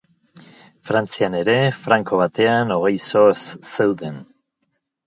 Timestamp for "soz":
3.13-3.39